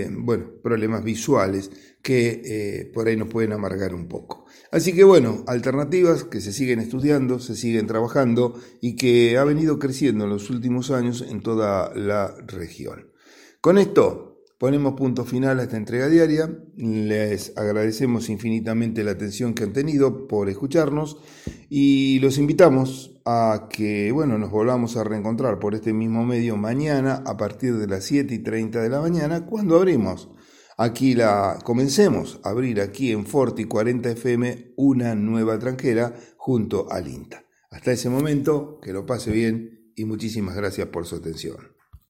bueno, 0.09 0.49
problemas 0.63 1.03
visuales 1.03 1.69
que 2.01 2.89
por 2.91 3.07
ahí 3.07 3.15
nos 3.15 3.27
pueden 3.27 3.53
amargar 3.53 3.93
un 3.93 4.07
poco. 4.07 4.47
Así 4.71 4.93
que 4.93 5.03
bueno, 5.03 5.43
alternativas 5.45 6.23
que 6.23 6.41
se 6.41 6.51
siguen 6.51 6.79
estudiando, 6.79 7.37
se 7.37 7.55
siguen 7.55 7.85
trabajando 7.85 8.59
y 8.81 8.95
que 8.95 9.37
ha 9.37 9.43
venido 9.43 9.77
creciendo 9.77 10.23
en 10.23 10.31
los 10.31 10.49
últimos 10.49 10.89
años 10.89 11.23
en 11.29 11.41
toda 11.41 11.93
la 11.93 12.35
región. 12.47 13.11
Con 13.61 13.77
esto 13.77 14.26
Ponemos 14.57 14.95
punto 14.95 15.23
final 15.23 15.59
a 15.59 15.63
esta 15.63 15.77
entrega 15.77 16.07
diaria. 16.07 16.49
Les 16.75 17.55
agradecemos 17.55 18.27
infinitamente 18.29 19.03
la 19.03 19.11
atención 19.11 19.53
que 19.53 19.63
han 19.63 19.71
tenido 19.71 20.27
por 20.27 20.49
escucharnos 20.49 21.17
y 21.69 22.17
los 22.19 22.39
invitamos 22.39 23.21
a 23.23 23.67
que 23.69 24.11
bueno, 24.11 24.39
nos 24.39 24.49
volvamos 24.49 24.97
a 24.97 25.03
reencontrar 25.03 25.59
por 25.59 25.75
este 25.75 25.93
mismo 25.93 26.25
medio 26.25 26.57
mañana 26.57 27.21
a 27.27 27.37
partir 27.37 27.77
de 27.77 27.85
las 27.85 28.05
7 28.05 28.33
y 28.33 28.39
30 28.39 28.81
de 28.81 28.89
la 28.89 28.99
mañana 28.99 29.45
cuando 29.45 29.77
abrimos. 29.77 30.29
Aquí 30.75 31.13
la 31.13 31.59
comencemos 31.63 32.39
a 32.43 32.49
abrir 32.49 32.81
aquí 32.81 33.11
en 33.11 33.27
Forti 33.27 33.65
40 33.65 34.09
FM 34.11 34.73
una 34.75 35.13
nueva 35.13 35.59
tranquera 35.59 36.15
junto 36.35 36.91
al 36.91 37.07
INTA. 37.07 37.43
Hasta 37.69 37.91
ese 37.91 38.09
momento, 38.09 38.79
que 38.81 38.91
lo 38.91 39.05
pase 39.05 39.31
bien 39.31 39.91
y 39.95 40.05
muchísimas 40.05 40.55
gracias 40.55 40.87
por 40.87 41.05
su 41.05 41.17
atención. 41.17 41.76